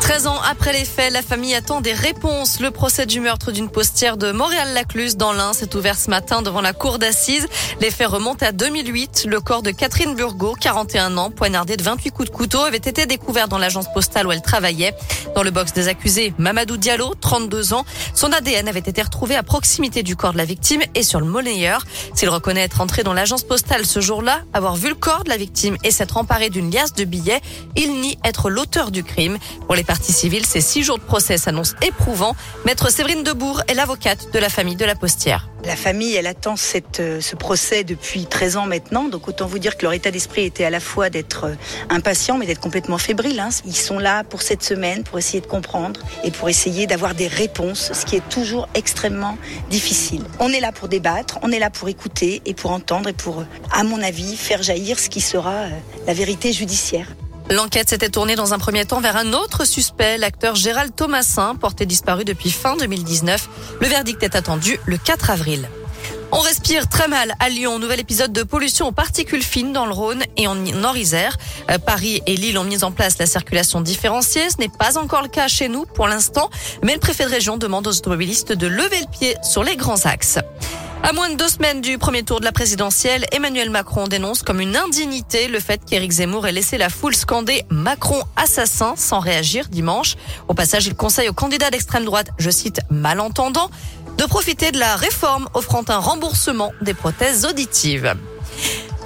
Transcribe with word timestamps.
13 0.00 0.26
ans 0.26 0.40
après 0.48 0.72
les 0.72 0.84
faits, 0.84 1.12
la 1.12 1.22
famille 1.22 1.54
attend 1.54 1.80
des 1.80 1.92
réponses. 1.92 2.60
Le 2.60 2.70
procès 2.70 3.04
du 3.04 3.20
meurtre 3.20 3.52
d'une 3.52 3.68
postière 3.68 4.16
de 4.16 4.32
Montréal-Lacluse 4.32 5.16
dans 5.16 5.32
l'Ain 5.32 5.52
s'est 5.52 5.76
ouvert 5.76 5.98
ce 5.98 6.08
matin 6.08 6.40
devant 6.40 6.60
la 6.60 6.72
cour 6.72 6.98
d'assises. 6.98 7.46
Les 7.80 7.90
faits 7.90 8.08
remontent 8.08 8.44
à 8.46 8.52
2008. 8.52 9.26
Le 9.28 9.40
corps 9.40 9.62
de 9.62 9.70
Catherine 9.70 10.14
Burgot, 10.14 10.54
41 10.60 11.16
ans, 11.18 11.30
poignardée 11.30 11.76
de 11.76 11.82
28 11.82 12.10
coups 12.10 12.30
de 12.30 12.34
couteau, 12.34 12.60
avait 12.60 12.78
été 12.78 13.06
découvert 13.06 13.48
dans 13.48 13.58
l'agence 13.58 13.92
postale 13.92 14.26
où 14.26 14.32
elle 14.32 14.40
travaillait. 14.40 14.94
Dans 15.34 15.42
le 15.42 15.50
box 15.50 15.72
des 15.72 15.88
accusés, 15.88 16.32
Mamadou 16.38 16.76
Diallo, 16.76 17.14
32 17.14 17.74
ans, 17.74 17.84
son 18.14 18.32
ADN 18.32 18.66
avait 18.68 18.78
été 18.80 19.02
retrouvé 19.02 19.36
à 19.36 19.42
proximité 19.42 20.02
du 20.02 20.16
corps 20.16 20.32
de 20.32 20.38
la 20.38 20.44
victime 20.44 20.80
et 20.94 21.02
sur 21.02 21.20
le 21.20 21.26
monnayeur. 21.26 21.84
S'il 22.14 22.30
reconnaît 22.30 22.62
être 22.62 22.80
entré 22.80 23.02
dans 23.02 23.14
l'agence 23.14 23.42
postale 23.42 23.84
ce 23.84 24.00
jour-là, 24.00 24.40
avoir 24.54 24.76
vu 24.76 24.88
le 24.88 24.94
corps 24.94 25.24
de 25.24 25.28
la 25.28 25.36
victime 25.36 25.76
et 25.84 25.90
s'être 25.90 26.16
emparé 26.16 26.50
d'une 26.50 26.70
liasse 26.70 26.94
de 26.94 27.04
billets, 27.04 27.40
il 27.76 28.00
nie 28.00 28.18
être 28.24 28.48
l'auteur 28.48 28.90
du 28.90 29.04
crime. 29.04 29.38
Pour 29.66 29.74
les 29.74 29.84
parties 29.88 30.12
civiles, 30.12 30.44
ces 30.44 30.60
six 30.60 30.82
jours 30.82 30.98
de 30.98 31.02
procès 31.02 31.38
s'annoncent 31.38 31.74
éprouvants. 31.80 32.36
Maître 32.66 32.92
Séverine 32.92 33.22
Debourg 33.22 33.62
est 33.68 33.74
l'avocate 33.74 34.30
de 34.34 34.38
la 34.38 34.50
famille 34.50 34.76
de 34.76 34.84
la 34.84 34.94
postière. 34.94 35.48
La 35.64 35.76
famille, 35.76 36.14
elle 36.14 36.26
attend 36.26 36.56
euh, 37.00 37.20
ce 37.22 37.36
procès 37.36 37.84
depuis 37.84 38.26
13 38.26 38.58
ans 38.58 38.66
maintenant, 38.66 39.08
donc 39.08 39.28
autant 39.28 39.46
vous 39.46 39.58
dire 39.58 39.78
que 39.78 39.84
leur 39.84 39.94
état 39.94 40.10
d'esprit 40.10 40.44
était 40.44 40.64
à 40.64 40.70
la 40.70 40.78
fois 40.78 41.08
d'être 41.08 41.44
euh, 41.44 41.54
impatient 41.88 42.36
mais 42.36 42.44
d'être 42.44 42.60
complètement 42.60 42.98
fébrile. 42.98 43.40
Hein. 43.40 43.48
Ils 43.64 43.76
sont 43.76 43.98
là 43.98 44.24
pour 44.24 44.42
cette 44.42 44.62
semaine, 44.62 45.04
pour 45.04 45.18
essayer 45.18 45.40
de 45.40 45.46
comprendre 45.46 46.00
et 46.22 46.30
pour 46.30 46.50
essayer 46.50 46.86
d'avoir 46.86 47.14
des 47.14 47.26
réponses, 47.26 47.90
ce 47.94 48.04
qui 48.04 48.16
est 48.16 48.28
toujours 48.28 48.68
extrêmement 48.74 49.38
difficile. 49.70 50.22
On 50.38 50.50
est 50.50 50.60
là 50.60 50.70
pour 50.70 50.88
débattre, 50.88 51.38
on 51.42 51.50
est 51.50 51.58
là 51.58 51.70
pour 51.70 51.88
écouter 51.88 52.42
et 52.44 52.52
pour 52.52 52.72
entendre 52.72 53.08
et 53.08 53.14
pour, 53.14 53.42
à 53.72 53.84
mon 53.84 54.02
avis, 54.02 54.36
faire 54.36 54.62
jaillir 54.62 54.98
ce 54.98 55.08
qui 55.08 55.22
sera 55.22 55.54
euh, 55.54 55.70
la 56.06 56.12
vérité 56.12 56.52
judiciaire. 56.52 57.06
L'enquête 57.50 57.88
s'était 57.88 58.10
tournée 58.10 58.36
dans 58.36 58.52
un 58.52 58.58
premier 58.58 58.84
temps 58.84 59.00
vers 59.00 59.16
un 59.16 59.32
autre 59.32 59.64
suspect, 59.64 60.18
l'acteur 60.18 60.54
Gérald 60.54 60.94
Thomasin, 60.94 61.54
porté 61.54 61.86
disparu 61.86 62.24
depuis 62.24 62.50
fin 62.50 62.76
2019. 62.76 63.48
Le 63.80 63.86
verdict 63.86 64.22
est 64.22 64.36
attendu 64.36 64.78
le 64.84 64.98
4 64.98 65.30
avril. 65.30 65.68
On 66.30 66.40
respire 66.40 66.90
très 66.90 67.08
mal 67.08 67.34
à 67.40 67.48
Lyon. 67.48 67.78
Nouvel 67.78 68.00
épisode 68.00 68.34
de 68.34 68.42
pollution 68.42 68.88
aux 68.88 68.92
particules 68.92 69.42
fines 69.42 69.72
dans 69.72 69.86
le 69.86 69.92
Rhône 69.92 70.22
et 70.36 70.46
en 70.46 70.56
Nord-Isère. 70.56 71.38
Euh, 71.70 71.78
Paris 71.78 72.20
et 72.26 72.36
Lille 72.36 72.58
ont 72.58 72.64
mis 72.64 72.84
en 72.84 72.92
place 72.92 73.16
la 73.16 73.24
circulation 73.24 73.80
différenciée. 73.80 74.50
Ce 74.50 74.58
n'est 74.58 74.68
pas 74.68 74.98
encore 74.98 75.22
le 75.22 75.28
cas 75.28 75.48
chez 75.48 75.68
nous 75.68 75.86
pour 75.86 76.06
l'instant, 76.06 76.50
mais 76.82 76.92
le 76.92 77.00
préfet 77.00 77.24
de 77.24 77.30
région 77.30 77.56
demande 77.56 77.86
aux 77.86 77.96
automobilistes 77.96 78.52
de 78.52 78.66
lever 78.66 79.00
le 79.00 79.10
pied 79.10 79.36
sur 79.42 79.64
les 79.64 79.76
grands 79.76 80.04
axes. 80.04 80.38
À 81.02 81.12
moins 81.12 81.30
de 81.30 81.36
deux 81.36 81.48
semaines 81.48 81.80
du 81.80 81.96
premier 81.96 82.22
tour 82.22 82.40
de 82.40 82.44
la 82.44 82.52
présidentielle, 82.52 83.24
Emmanuel 83.32 83.70
Macron 83.70 84.08
dénonce 84.08 84.42
comme 84.42 84.60
une 84.60 84.76
indignité 84.76 85.48
le 85.48 85.60
fait 85.60 85.80
qu'Éric 85.84 86.10
Zemmour 86.10 86.46
ait 86.46 86.52
laissé 86.52 86.76
la 86.76 86.90
foule 86.90 87.14
scander 87.14 87.64
Macron 87.70 88.20
assassin 88.36 88.94
sans 88.96 89.20
réagir 89.20 89.68
dimanche. 89.68 90.16
Au 90.48 90.54
passage, 90.54 90.86
il 90.86 90.94
conseille 90.94 91.28
aux 91.28 91.34
candidats 91.34 91.70
d'extrême 91.70 92.04
droite, 92.04 92.30
je 92.38 92.50
cite, 92.50 92.80
malentendant, 92.90 93.70
de 94.18 94.24
profiter 94.24 94.72
de 94.72 94.78
la 94.78 94.96
réforme 94.96 95.48
offrant 95.54 95.84
un 95.88 95.98
remboursement 95.98 96.72
des 96.82 96.94
prothèses 96.94 97.46
auditives. 97.46 98.14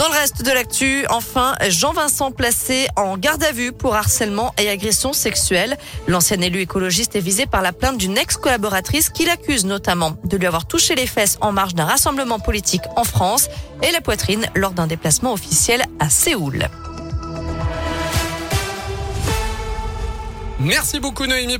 Dans 0.00 0.08
le 0.08 0.14
reste 0.14 0.42
de 0.42 0.50
l'actu, 0.50 1.04
enfin, 1.10 1.54
Jean-Vincent 1.68 2.30
placé 2.30 2.88
en 2.96 3.18
garde 3.18 3.44
à 3.44 3.52
vue 3.52 3.70
pour 3.70 3.94
harcèlement 3.94 4.54
et 4.56 4.70
agression 4.70 5.12
sexuelle. 5.12 5.76
L'ancien 6.06 6.40
élu 6.40 6.60
écologiste 6.60 7.16
est 7.16 7.20
visé 7.20 7.44
par 7.44 7.60
la 7.60 7.74
plainte 7.74 7.98
d'une 7.98 8.16
ex-collaboratrice 8.16 9.10
qui 9.10 9.26
l'accuse 9.26 9.66
notamment 9.66 10.16
de 10.24 10.38
lui 10.38 10.46
avoir 10.46 10.64
touché 10.64 10.94
les 10.94 11.06
fesses 11.06 11.36
en 11.42 11.52
marge 11.52 11.74
d'un 11.74 11.84
rassemblement 11.84 12.38
politique 12.38 12.80
en 12.96 13.04
France 13.04 13.50
et 13.82 13.92
la 13.92 14.00
poitrine 14.00 14.46
lors 14.54 14.70
d'un 14.70 14.86
déplacement 14.86 15.34
officiel 15.34 15.84
à 15.98 16.08
Séoul. 16.08 16.66
Merci 20.60 20.98
beaucoup 20.98 21.26
Noémie. 21.26 21.58